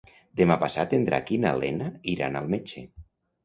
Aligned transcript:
Demà 0.39 0.55
passat 0.63 0.95
en 0.99 1.05
Drac 1.11 1.31
i 1.37 1.39
na 1.45 1.53
Lena 1.61 1.93
iran 2.17 2.43
al 2.43 2.53
metge. 2.59 2.87